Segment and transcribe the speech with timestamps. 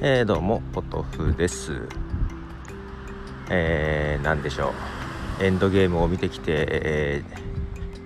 [0.00, 1.72] えー、どうもポトフです。
[3.50, 4.72] えー、何でしょ
[5.40, 5.42] う。
[5.42, 7.22] エンドゲームを見てきて、え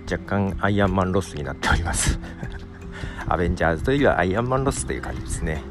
[0.07, 2.19] ー、若干アイアンマンロスになっております。
[3.29, 5.61] アベンジャーズというよりはアイアンマンロスという感じですね。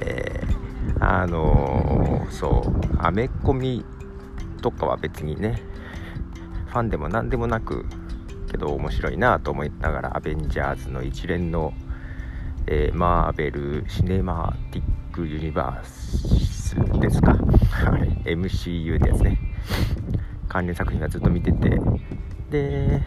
[0.00, 3.86] えー、あの、そうアメコミ
[4.60, 5.62] とかは別にね
[6.66, 7.86] ファンでも何でもなく
[8.50, 11.72] けど面白いなと思いながらアベンジャーズの一連の、
[12.66, 17.32] えー、マーベル・シネマティック・ユニバースですか
[18.24, 19.38] ？MCU ってやつね。
[20.48, 21.78] 関連作品はずっと見てて。
[22.50, 23.02] で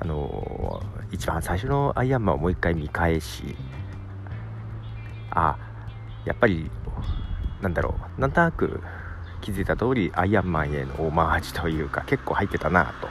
[0.00, 3.56] あのー、一番最初のアイアンマンをもう一回見返し。
[5.30, 5.56] あ
[6.26, 6.70] やっぱり
[7.62, 8.20] なんだろう。
[8.20, 8.82] なんとなく
[9.40, 13.08] 気づいた通りアイアンマンへのオマージュというか結構入ってたなと、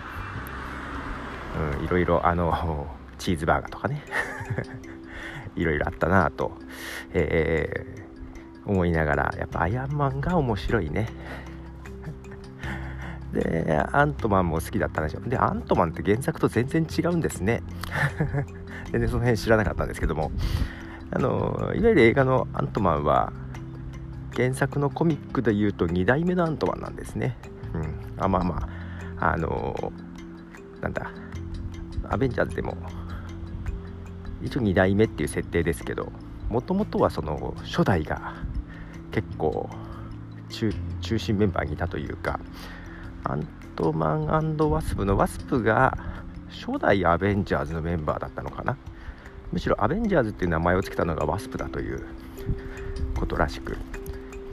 [1.79, 2.87] うん、いろいろあの
[3.17, 4.03] チーズバーガーとかね。
[5.55, 6.53] いろいろあったなと、
[7.13, 11.07] えー、思いながらやっぱアイアンマンが面白いね。
[13.33, 17.63] でアントマンも好きだったんでしょでアントマンって原作と全然違うんですね。
[18.91, 20.31] 全然その辺知らなかったんですけども。
[21.13, 23.33] あのいわゆる映画のアントマンは
[24.33, 27.37] 原作のコミックでいうと2代目のアントマンなんですね、
[27.73, 28.69] うん、あまあま
[29.19, 29.91] ああの
[30.81, 31.11] なんだ
[32.09, 32.77] アベンジャーズでも
[34.43, 36.11] 一応2代目っていう設定ですけど
[36.49, 38.35] もともとはその初代が
[39.11, 39.69] 結構
[40.49, 42.39] 中心メンバーにいたというか
[43.23, 45.97] アントマンワスプのワスプが
[46.49, 48.77] 初代アベンジャーズのメンバーだったのかな。
[49.51, 52.05] むしろアベンジャーズっていう名前を付けたのがワスプだという
[53.17, 53.77] ことらしく。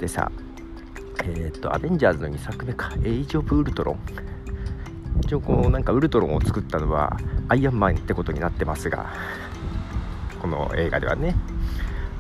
[0.01, 0.31] でさ
[1.25, 2.93] えっ、とアベンジャーズの2作目か。
[3.03, 3.99] エイジ・オブ・ウルトロン。
[5.23, 7.17] 一応こうなんかウルトロンを作ったのは
[7.49, 9.13] アイアンマンってことになってますが
[10.49, 11.35] この映画ではね。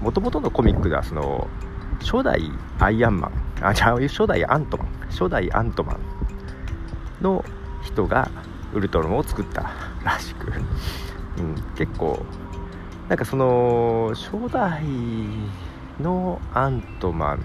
[0.02, 1.48] もともとのコミックではその
[2.00, 2.42] 初代
[2.78, 3.32] アイアンマン。
[3.62, 4.88] あじゃあ初代アントマン。
[5.08, 5.98] 初代アントマン
[7.22, 7.42] の
[7.82, 8.30] 人が
[8.74, 9.72] ウルトロンを作った
[10.04, 10.52] らしく、
[11.38, 12.22] うん、結構
[13.08, 14.82] なんかその初代
[15.98, 17.38] のアントマン、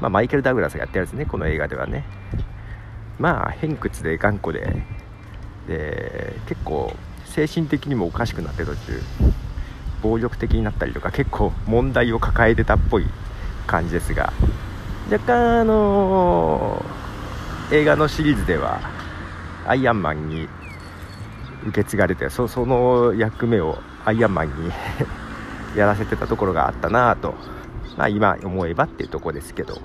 [0.00, 2.04] まあ、マイケル・ダグラスがやってるやつねこの映画ではね。
[3.18, 4.84] まあ偏屈で頑固で。
[5.66, 6.94] で結構
[7.24, 9.00] 精神的にもおかしくなって途中。
[10.02, 13.06] 暴力的になったりとか結構問題を抱えてたっぽい
[13.66, 14.32] 感じですが
[15.10, 18.80] 若干あのー、映画のシリーズでは
[19.66, 20.48] アイアンマンに
[21.66, 24.70] 受け継がれてそその役目をアイアンマンに
[25.76, 27.34] やらせてたところがあったなと、
[27.96, 29.80] まあ、今思えばっていうとこですけど、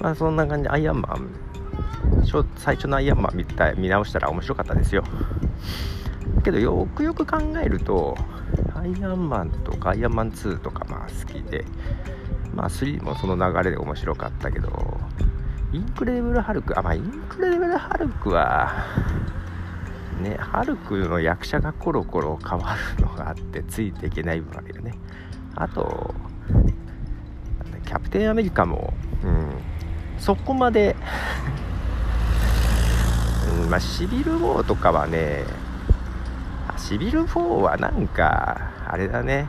[0.00, 1.28] まあ、そんな感じでアイアンマン
[2.56, 5.02] 最初のアイアンマン見た見直したら面白かったですよ。
[6.40, 8.16] けどよくよく考えると
[8.74, 11.64] アイアンマンとかアイアンマン2とかまあ好きで
[12.54, 14.98] まあ3もその流れで面白かったけど
[15.72, 18.86] インクレディブル・ハルクあまあインクレディブル・ハルクは
[20.20, 24.94] ねハルクの役者がコロコロ変わるのがあってついていけない部分あるよね。
[25.54, 26.14] あと
[27.84, 28.92] キャプテンアメリカも、
[29.24, 29.50] うん、
[30.18, 30.94] そこまで
[33.62, 35.44] うんまあ、シビル・ウォーとかはね
[36.78, 39.48] シビル・ウォーはなんかあれだね。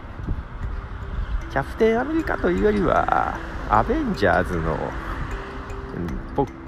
[1.51, 3.37] キャプテンアメリカというよりは
[3.69, 4.77] アベンジャーズの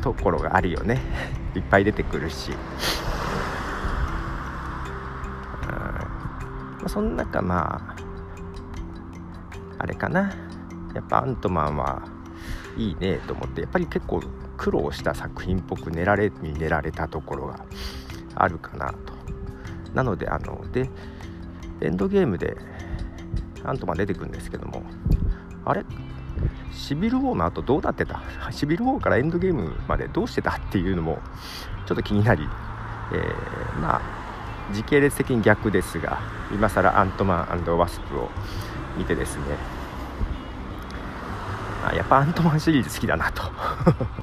[0.02, 1.02] ところがあるよね。
[1.56, 2.52] いっぱい出てくるし、
[6.82, 7.96] うん、その中まあ
[9.80, 10.32] あれかな。
[10.94, 12.02] やっぱアントマンは
[12.78, 14.22] いいねと思ってやっぱり結構
[14.58, 17.66] 苦労した作品っぽく練られに練られたところが
[18.36, 19.11] あるかなと。
[19.94, 20.90] なのであので
[21.82, 22.56] エンドゲームで
[23.64, 24.84] アントマン出てくるんですけども
[25.66, 25.84] あれ？
[26.72, 28.22] シビル・ウォーの後どうなってた？
[28.52, 31.20] シビル・ウォーからエンドゲームまでどうしてたっていうのも
[31.86, 32.48] ちょっと気になり、
[33.14, 34.02] えー、まあ
[34.74, 36.20] 時系列的に逆ですが
[36.54, 38.30] 今更アントマンワスプを
[38.98, 39.44] 見てですね
[41.90, 43.44] あやっぱアントマンシリーズ好きだなと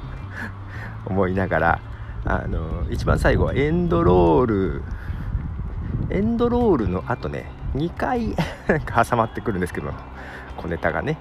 [1.06, 1.80] 思いながら
[2.24, 4.82] あの一番最後はエンドロール
[6.10, 8.34] エンドロールの後ね2回
[9.08, 9.92] 挟まってくるんですけど
[10.56, 11.18] 小ネタがね。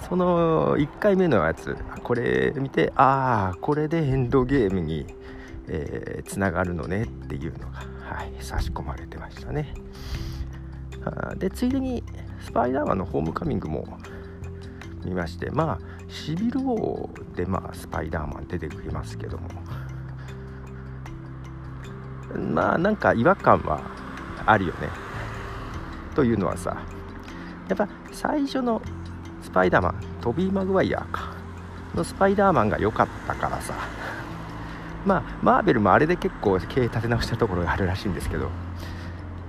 [0.00, 5.06] その1回目のやつこれ見てああこれでエンドゲームに
[5.68, 9.74] えー、つながるのねっていうのが、はい、差し込まれてましたね。
[11.36, 12.02] でついでに
[12.40, 13.98] スパイダーマンのホームカミングも
[15.04, 15.78] 見ましてまあ
[16.08, 19.48] シビル王でまあスパイダーマン出てくりますけども。
[22.38, 23.80] まあなんか違和感は
[24.46, 24.88] あるよね。
[26.14, 26.76] というのはさ
[27.68, 28.80] やっぱ最初の
[29.42, 31.34] スパイダーマントビー・マグワイアか
[31.94, 33.74] のスパイダーマンが良かったからさ
[35.04, 38.50] まあマーベルもあれで結構経営立て直したところがあるらしいんですけど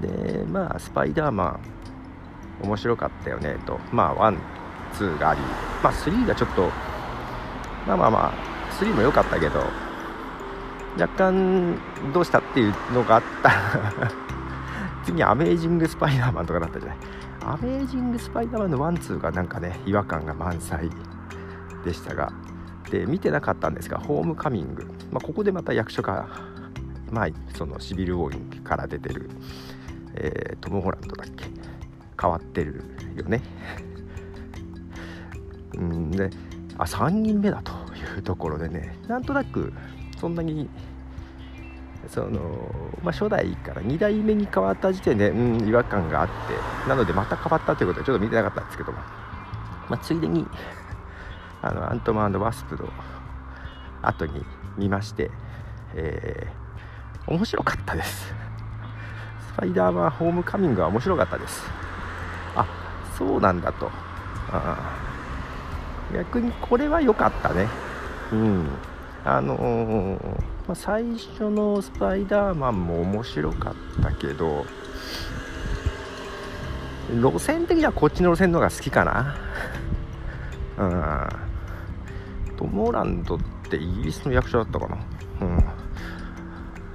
[0.01, 1.59] でまあスパイダーマ
[2.63, 4.37] ン面白かったよねとまあワン
[4.93, 5.41] ツーがあり
[5.83, 6.69] まあ3がちょっと
[7.87, 8.33] まあまあまあ
[8.79, 9.63] 3も良かったけど
[10.97, 11.77] 若干
[12.13, 13.49] どうしたっていうのがあった。
[13.49, 14.11] ら
[15.03, 16.97] 次アメージング・スパイダーマンとかだったじゃない。
[17.41, 20.89] アメージング・スパイダーマンのワンツーがなんかね違和感が満載
[21.83, 22.31] でしたが。
[22.89, 26.27] で見てなかったんですがホームカミング、まあ、ここでまた役者が
[27.11, 29.27] まあそのシビル・ウォーインから出てる、
[30.13, 31.45] えー、トム・ホランドだっけ。
[32.21, 32.83] 変わってる
[33.15, 33.41] よね。
[35.77, 36.29] うんで
[36.77, 37.71] あ3人目だと
[38.15, 39.73] いうところでねなんとなく
[40.25, 40.67] そんなに
[42.09, 42.39] その、
[43.03, 48.97] まあ、初代から2代目に変わった時点で、うん、違和感があってなのでまた変わったということはちょっと見てなかったんですけども、
[49.87, 50.47] まあ、ついでに
[51.61, 52.89] あのアントマンワスプの
[54.01, 54.43] 後に
[54.79, 55.29] 見まして、
[55.93, 58.33] えー、面白かったです。
[59.53, 61.61] スパイダーマンホームカミングは面白かったです。
[62.55, 62.65] あ
[63.15, 63.91] そうなんだと。
[64.49, 64.91] あ
[66.11, 67.67] 逆にこれは良かったね。
[68.31, 68.67] うん。
[69.25, 70.23] あのー、
[70.67, 74.65] まあ、最初のスパイダーマンも面白かったけど
[77.09, 79.35] 路線的にはこっちの路線の方が好きかな。
[80.77, 81.27] うん。
[82.57, 83.39] トム・オランドっ
[83.69, 84.97] てイギリスの役者だったかな。
[85.41, 85.63] うん。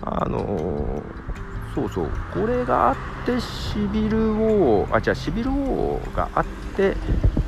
[0.03, 2.11] あのー、そうそう。
[2.35, 6.44] これがあってシビル・ウォーあじゃあシビル・ウォーがあっ
[6.77, 6.97] て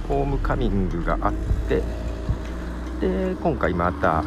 [0.08, 1.32] ホームカミングがあっ
[1.68, 1.82] て
[3.00, 4.22] で今回また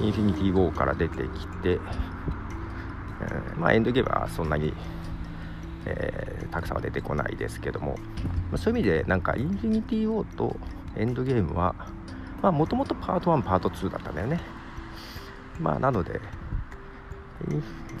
[0.00, 4.72] インフィニティ・ウォーから出てきて、えー、まあエンドゲームはそんなに、
[5.86, 7.96] えー、たくさんは出てこないですけども、
[8.50, 10.56] まあ、そういう意味でなんかインフィニティ・ウォーと
[10.96, 11.74] エンドゲームは
[12.42, 14.40] もともとパート1パート2だったんだよね。
[15.58, 16.20] まあなので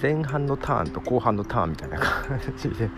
[0.00, 2.90] 前半のターンと後半のターンみたいな感じで、ね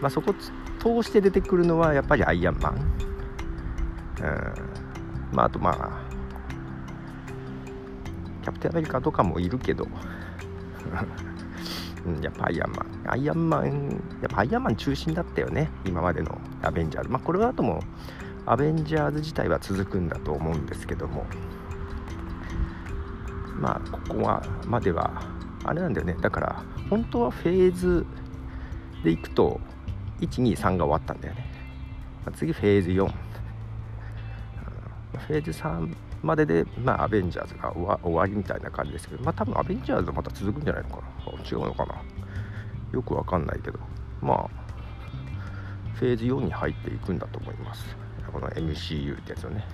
[0.00, 5.36] まあ、そこ通して出てくるのはやっぱりアイアンマン、うん。
[5.36, 6.09] まあ、あとまあ
[8.40, 9.86] キャプテンアメリカとかもいるけど。
[12.06, 12.86] うん、やっぱアイアンマン。
[13.12, 15.70] アイアンマンやっぱアイアンマン中心だったよね。
[15.84, 17.10] 今までのアベンジャーズ。
[17.10, 17.80] まあこれは後も
[18.46, 21.26] アベンジャーズ自体は続くんだと思うんですけども。
[23.60, 25.22] まあここはまでは
[25.64, 26.16] あれなんだよね。
[26.20, 28.06] だから本当はフェーズ
[29.04, 29.60] でいくと
[30.20, 31.46] 123が終わったんだよね、
[32.24, 37.72] ま、次フェーズ4フェーズ3までで、まあ、アベンジャーズが
[38.02, 41.02] 終わりみたいな感じですけど、まあ、多分アベンジャーズはまた続くんじゃないのかな
[41.50, 42.02] 違うのかな
[42.92, 43.78] よくわかんないけど、
[44.20, 44.48] まあ、
[45.94, 47.96] フェーズ4に入っていくんだと思います。
[48.32, 49.64] この MCU ってやつをね。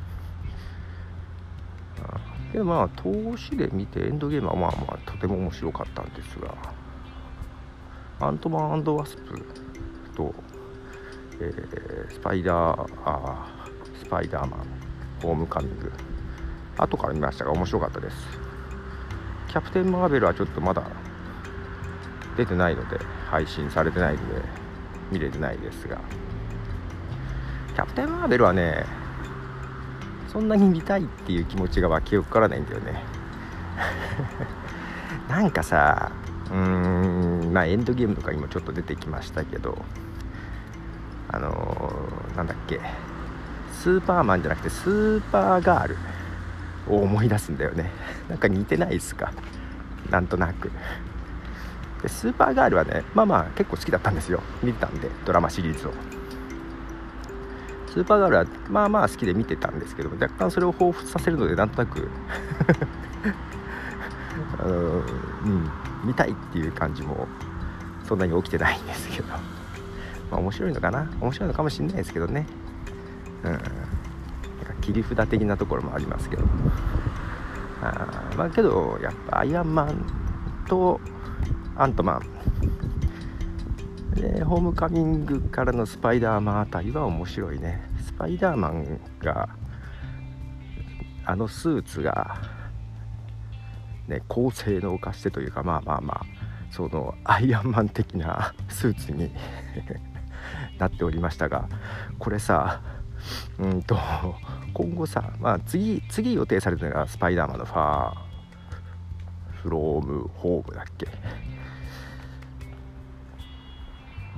[2.53, 6.55] けどまあ、投資で見てエンドゲームはまあまあとても面白かったんですが、
[8.21, 9.47] アントマンワスプ
[10.17, 10.35] と、
[11.39, 14.61] えー、スパイダーあー、スパイダーマン、
[15.23, 15.93] ホームカミング、
[16.79, 18.17] 後から見ましたが面白かったです。
[19.49, 20.83] キャプテン・マーベルはちょっとまだ
[22.37, 22.99] 出てないので
[23.31, 24.43] 配信されてないので
[25.11, 25.99] 見れてないですが。
[27.75, 28.87] キャプテン・マーベルはね
[30.33, 33.03] そんなに見たいっていう気持ちが湧き起こらないんだよね。
[35.29, 36.11] なんかさ
[36.51, 39.77] うーんまあエンドゲームとかにもちょっと出てきましたけど
[41.29, 42.81] あのー、なんだっけ
[43.73, 45.97] スーパーマンじゃなくてスーパーガール。
[46.89, 47.91] を思い出すんだよね。
[48.29, 49.33] なんか似てないですか？
[50.11, 50.71] なんとなく。
[52.03, 54.41] でスーパーガールはねまあまあ結構好きだったんですよ。
[54.63, 55.93] 見てたんでドラマシリーズを。
[57.89, 62.09] スーパーガールはまあまあ好きで見てたんですけど若干それを彷彿させるのでなんとなく。
[64.59, 65.03] あのうん
[66.05, 67.27] 見たいっていう感じも
[68.05, 69.29] そんなに起きてないんですけど。
[70.31, 71.09] まあ面白いのかな？
[71.21, 72.47] 面白いのかもしれないですけどね。
[73.45, 73.59] うん。
[74.87, 76.45] 切り札的なところもありますけど。
[77.83, 81.01] あまあけどやっぱアイアンマンと
[81.77, 82.23] アントマン。
[84.15, 87.83] でホームカミングからのスパイダーマンあたりは面白いね。
[88.03, 89.49] スパイダーマンが
[91.25, 92.41] あのスーツが
[94.07, 96.21] ね高性能化してというかまあまあまあ
[96.71, 99.33] そのアイアンマン的なスーツに
[100.79, 101.69] なっておりましたが
[102.19, 102.81] これさ
[103.59, 103.97] うんと
[104.75, 108.15] 今後さ、まあ次、次予定されてるのがスパイダーマンのファー
[109.63, 111.09] フロームホームだっけ？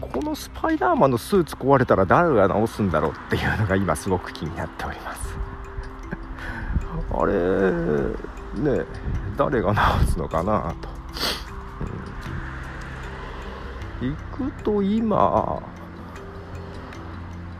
[0.00, 5.37] このスパイダーマンのスーツ壊れたら誰が直すんだろうっていうのが今すごく気になっております。
[7.11, 7.33] あれ
[8.76, 8.85] ね
[9.37, 10.88] 誰が直すのかなと、
[14.02, 15.61] うん、行くと今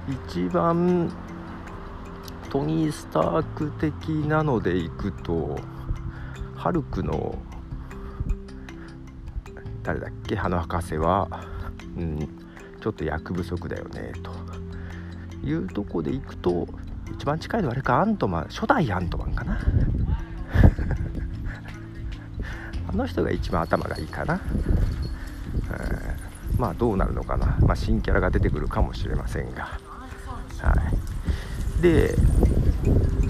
[0.09, 1.13] 一番
[2.49, 5.59] トニー・スターク的なので行くと
[6.57, 7.39] ハルクの
[9.83, 11.29] 誰だっけ花博士は、
[11.97, 12.29] うん、
[12.81, 14.33] ちょっと役不足だよねと
[15.47, 16.67] いうとこで行くと
[17.13, 19.59] 一番近いのはあれかアントマン初代アントマンかな。
[22.91, 24.41] あの人が一番頭がいいかな、うん、
[26.59, 29.88] まあどうなるのかな、まあ、新キャラが出てくるかもしれませんが。
[30.63, 30.73] は
[31.79, 31.83] い。
[31.83, 32.15] で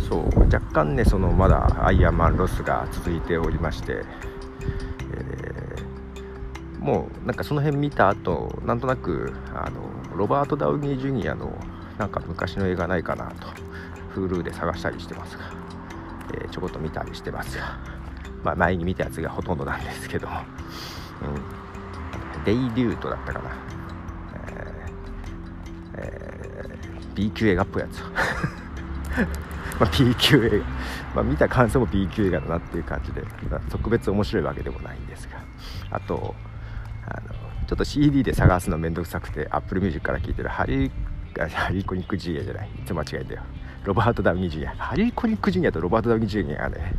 [0.09, 4.05] そう若干ねそのまだアイアンマンロスが続いておりまして、
[5.13, 9.83] えー、もうなんかその辺見た後なんとなくあの
[10.17, 11.55] ロバート・ダウニー・ジュニアの
[11.99, 13.49] なんか昔の映画ないかなと
[14.15, 15.53] Hulu で探したりしてますが、
[16.35, 17.79] えー、ちょこっと見たりしてますが、
[18.43, 20.31] まあ、前に見たやつがほとんどなんですけど、う
[22.41, 23.51] ん、デイリュートだったかな、
[25.97, 26.38] えー、
[27.19, 28.01] B 級映画っぽいやつ。
[29.81, 30.65] まあ、B 級映画、
[31.17, 35.39] まあ、見た感想も B 級映画だなっていう感じで、まあ、特別面白いわけでもないんですが。
[35.91, 36.37] あと
[37.07, 37.35] あの
[37.67, 40.91] ちょっと CD で探すのめんどくさくて Apple Music から聴いてるハリー
[41.51, 42.69] ハリコニック・ジュニアじゃない。
[42.69, 43.43] いつも間違えたよ。
[43.85, 44.71] ロバート・ダウニー・ジュニア。
[44.77, 46.95] ハリー・コニック・ジュニアとロバート・ダウニー・ジュニアがね、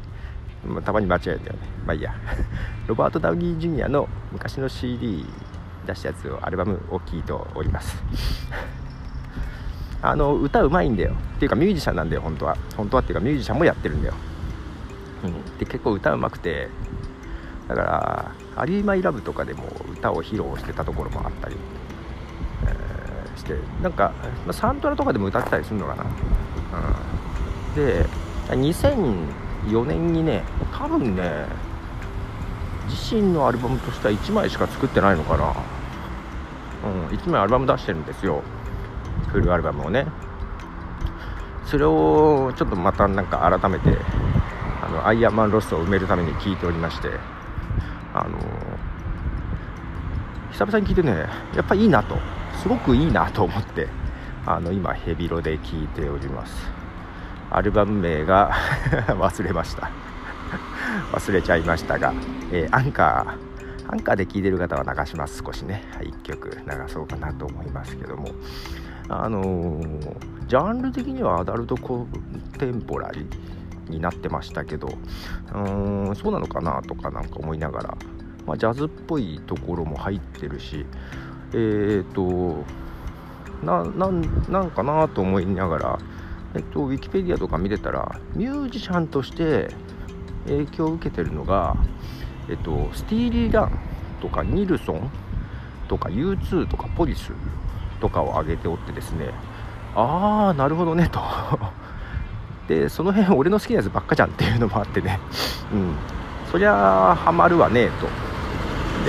[0.65, 1.59] まあ、たまに間違えたよね。
[1.85, 2.13] まあいいや。
[2.87, 5.25] ロバート・ダウニー・ジュニアの昔の CD
[5.85, 8.01] 出したやつをアルバムを聴いております。
[10.01, 11.13] あの歌うまいんだよ。
[11.35, 12.57] っていうかミュージシャンなんだよ本当は。
[12.77, 14.13] 本当はっていうかミュージシャンもやってるんだよ、
[15.23, 16.69] うん、で結構歌うまくて
[17.67, 21.55] だから「アリー・マイ・ラブ」とかでも歌を披露してたところもあったり
[23.39, 24.13] してなんか、
[24.45, 28.05] まあ、サントラとかでも歌ってたりするのかな、うん、で
[28.49, 31.45] 2004年にね多分ね
[32.87, 35.55] 自身のアルバムとしては1枚しか作ってないのかな、
[36.85, 38.43] うん、1枚アルバム出してるんですよ
[39.31, 40.05] フルアルバムをね。
[41.65, 43.95] それをちょっとまたなんか改めて
[44.83, 47.09] あのアイアンマンロストを埋めるために聴いておりまして。
[48.13, 48.37] あの
[50.51, 51.11] 久々に聞いてね
[51.55, 52.17] やっぱいいなと。
[52.61, 53.87] すごくいいなと思って
[54.45, 56.67] あの今ヘビロで聴いております。
[57.51, 58.51] アルバム名が
[59.07, 59.89] 忘れました。
[61.13, 62.13] 忘れちゃいましたが、
[62.51, 66.55] えー、アンカーアンカーで聴いてる方は流します少しね、1曲流
[66.87, 68.29] そうかなと思いますけども。
[69.09, 69.81] あの、
[70.47, 72.07] ジャンル的にはアダルトコン
[72.57, 77.97] テンポラリーになってましたけどうーんそうなのかなとかなんか思いながら、
[78.45, 80.85] まあ、ジャズっぽいところも入ってるし
[81.53, 82.63] えっ、と
[83.63, 84.07] なな
[84.63, 85.99] んかなと思いながら、
[86.55, 89.69] えっと、ウィキペディアとか見てたらミュージシャンとして
[90.45, 91.75] 影響を受けてるのが、
[92.49, 93.79] えっと、スティーリー・ラン
[94.21, 95.11] とかニルソン
[95.87, 97.31] とか U2 とかポリス
[97.99, 99.31] とかを挙げておってですね
[99.95, 101.19] ああなるほどねと。
[102.67, 105.19] でその辺俺の好きなやつばっかじゃんっていうのもあってね。
[105.73, 105.95] うん。
[106.51, 108.07] そりゃハマるわねと。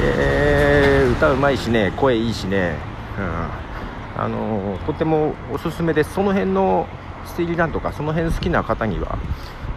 [0.00, 2.76] で歌うまいしね声いいしね、
[3.18, 6.14] うん、あのとてもおすすめです。
[6.14, 6.86] その辺の
[7.26, 9.18] スティーリーランとかその辺好きな方には、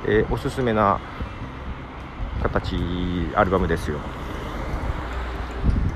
[0.06, 1.00] えー、おすすめな
[2.42, 2.76] 形
[3.36, 4.00] アルバムですよ。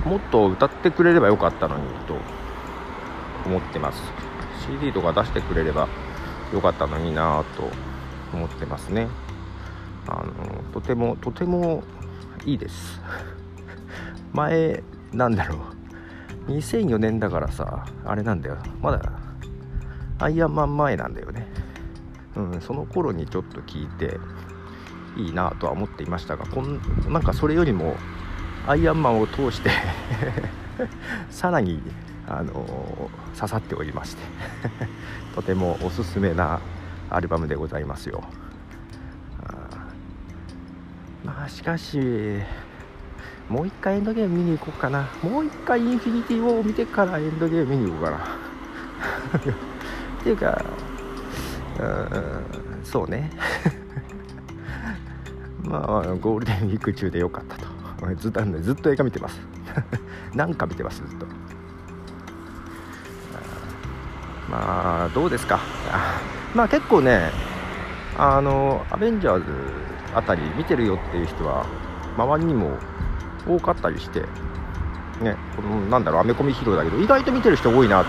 [0.06, 2.37] もっと歌ってくれればよかったのにと。
[3.48, 4.02] 思ってます。
[4.68, 5.88] CD とか出してくれれば
[6.54, 7.72] よかったのになぁと
[8.34, 9.08] 思ってますね。
[10.08, 11.84] あのとてもとても
[12.46, 13.02] いいです。
[14.34, 15.56] 前なんだろ
[16.48, 16.52] う。
[16.52, 18.58] 2004年だからさあれなんだよ。
[18.82, 19.02] まだ
[20.20, 21.48] アイアンマン前なんだよね。
[22.36, 24.20] うんその頃にちょっと聞いて
[25.18, 27.96] いいなとは思っていましたがこんなんかそれよりも
[28.68, 29.72] アイアンマンを通して
[31.32, 31.82] さらに
[32.28, 34.24] あの刺さっておりまして
[35.34, 36.60] とてもおすすめな
[37.10, 38.24] アルバムでございますよ。
[41.24, 42.42] まあしかし
[43.50, 45.08] もう一回エンドゲーム見に行こうかな。
[45.24, 48.18] もう一回インフィニティを見てからエンドゲーム見に行こうかな。
[50.20, 50.66] っていうか
[51.80, 53.32] うんそうね。
[55.64, 57.68] まあゴールデンウィーク中でよかったと。
[58.16, 59.40] ずっとずっと映画見てます。
[60.34, 61.26] なんか見てますずっと。
[64.50, 65.60] まあどうですか？
[66.56, 67.32] まあ結構ね
[68.18, 69.44] あのアベンジャーズ
[70.16, 71.66] あたり見てるよっていう人は
[72.18, 72.78] 周りにも
[73.48, 74.22] 多かったりして
[75.22, 78.08] ねこのなんだろうアメコミヒーローだけど意外と見てる人多いなと。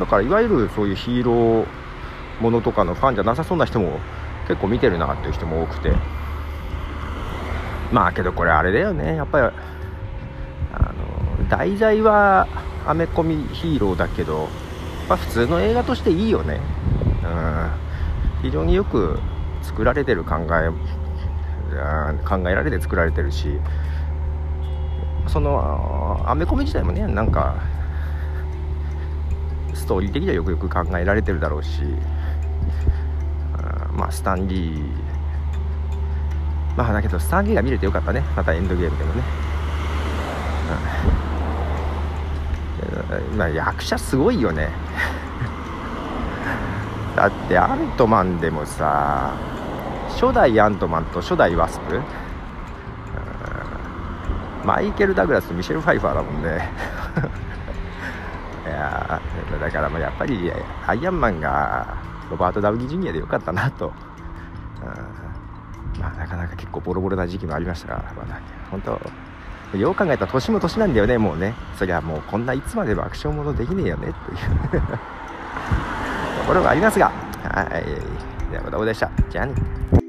[0.00, 1.66] だからいわゆるそういうヒーロー
[2.40, 4.00] ものとかのファンじゃなさそうな人も
[4.48, 5.92] 結構見てるなっていう人も多くて。
[7.92, 9.16] まあけどこれあれだよね。
[9.16, 9.50] やっぱりあ
[10.78, 12.48] の題材は
[12.86, 14.48] アメコミヒーローだけど、
[15.08, 16.60] まあ、普通の映画としていいよね。
[17.24, 17.70] うん。
[18.42, 19.18] 非常によく
[19.62, 20.70] 作られてる考え
[22.28, 23.58] 考えられて作られてるし
[25.28, 27.54] そのアメコミ自体もねなんか
[29.72, 31.82] ストーリー的にはよくよく考えられてるだろうし
[33.94, 34.84] まあスタンリー
[36.76, 38.22] まあだけどスタンリーが見れてよかったね。
[38.34, 39.22] またエンドゲームでもね、
[41.28, 41.31] うん、
[43.36, 44.70] まあ役者すごいよね。
[47.16, 49.32] だってアントマンでもさ
[50.08, 52.00] 初代アントマンと初代ワスプ、
[54.64, 56.70] マイケル・ダグラスとミシェル・ファイファーだもんね。
[58.64, 59.20] いや
[59.60, 60.52] だからもうやっぱり
[60.86, 61.96] アイアンマンが
[62.30, 63.92] ロバート・ダウニー・ジュニアでよかったなと、
[65.96, 69.00] うん、まあなかなか結構ボロボロな時期もありましたが、まあ、本当
[69.78, 71.54] よう考えたら年も年なんだよねもうね。
[71.78, 74.12] そりゃもうこんないつまでもアクションものできねえよね
[74.72, 74.82] という。
[74.82, 77.10] ところがありますが。
[77.42, 78.50] はい。
[78.50, 79.10] ではまたおでした。
[79.30, 80.01] じゃあね。